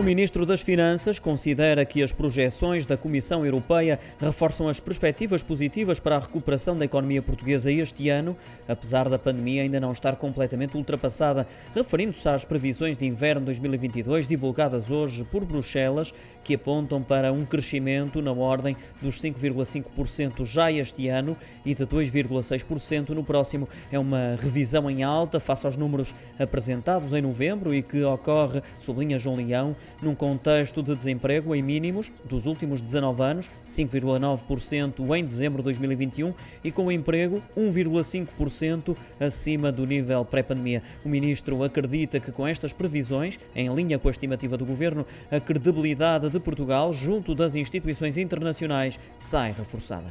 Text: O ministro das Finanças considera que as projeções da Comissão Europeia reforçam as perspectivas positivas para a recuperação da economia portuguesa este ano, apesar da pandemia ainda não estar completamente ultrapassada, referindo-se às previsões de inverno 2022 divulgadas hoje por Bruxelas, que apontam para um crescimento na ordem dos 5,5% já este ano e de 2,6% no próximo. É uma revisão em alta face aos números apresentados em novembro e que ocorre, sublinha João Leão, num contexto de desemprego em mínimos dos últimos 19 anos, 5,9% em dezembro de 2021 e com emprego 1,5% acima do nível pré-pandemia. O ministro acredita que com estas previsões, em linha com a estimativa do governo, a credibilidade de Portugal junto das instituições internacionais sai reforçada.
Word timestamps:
O 0.00 0.02
ministro 0.02 0.46
das 0.46 0.62
Finanças 0.62 1.18
considera 1.18 1.84
que 1.84 2.02
as 2.02 2.10
projeções 2.10 2.86
da 2.86 2.96
Comissão 2.96 3.44
Europeia 3.44 4.00
reforçam 4.18 4.66
as 4.66 4.80
perspectivas 4.80 5.42
positivas 5.42 6.00
para 6.00 6.16
a 6.16 6.18
recuperação 6.18 6.74
da 6.74 6.86
economia 6.86 7.20
portuguesa 7.20 7.70
este 7.70 8.08
ano, 8.08 8.34
apesar 8.66 9.10
da 9.10 9.18
pandemia 9.18 9.60
ainda 9.60 9.78
não 9.78 9.92
estar 9.92 10.16
completamente 10.16 10.74
ultrapassada, 10.74 11.46
referindo-se 11.74 12.26
às 12.26 12.46
previsões 12.46 12.96
de 12.96 13.04
inverno 13.04 13.44
2022 13.44 14.26
divulgadas 14.26 14.90
hoje 14.90 15.22
por 15.22 15.44
Bruxelas, 15.44 16.14
que 16.42 16.54
apontam 16.54 17.02
para 17.02 17.30
um 17.30 17.44
crescimento 17.44 18.22
na 18.22 18.32
ordem 18.32 18.74
dos 19.02 19.20
5,5% 19.20 20.46
já 20.46 20.72
este 20.72 21.08
ano 21.08 21.36
e 21.62 21.74
de 21.74 21.84
2,6% 21.84 23.10
no 23.10 23.22
próximo. 23.22 23.68
É 23.92 23.98
uma 23.98 24.36
revisão 24.40 24.90
em 24.90 25.02
alta 25.02 25.38
face 25.38 25.66
aos 25.66 25.76
números 25.76 26.14
apresentados 26.38 27.12
em 27.12 27.20
novembro 27.20 27.74
e 27.74 27.82
que 27.82 28.02
ocorre, 28.02 28.62
sublinha 28.78 29.18
João 29.18 29.36
Leão, 29.36 29.76
num 30.02 30.14
contexto 30.14 30.82
de 30.82 30.94
desemprego 30.94 31.54
em 31.54 31.62
mínimos 31.62 32.10
dos 32.24 32.46
últimos 32.46 32.80
19 32.80 33.22
anos, 33.22 33.50
5,9% 33.66 35.16
em 35.16 35.24
dezembro 35.24 35.58
de 35.58 35.64
2021 35.64 36.34
e 36.64 36.70
com 36.70 36.90
emprego 36.90 37.42
1,5% 37.56 38.96
acima 39.18 39.70
do 39.70 39.86
nível 39.86 40.24
pré-pandemia. 40.24 40.82
O 41.04 41.08
ministro 41.08 41.62
acredita 41.64 42.20
que 42.20 42.32
com 42.32 42.46
estas 42.46 42.72
previsões, 42.72 43.38
em 43.54 43.72
linha 43.74 43.98
com 43.98 44.08
a 44.08 44.10
estimativa 44.10 44.56
do 44.56 44.64
governo, 44.64 45.06
a 45.30 45.40
credibilidade 45.40 46.28
de 46.28 46.40
Portugal 46.40 46.92
junto 46.92 47.34
das 47.34 47.54
instituições 47.54 48.16
internacionais 48.16 48.98
sai 49.18 49.52
reforçada. 49.52 50.06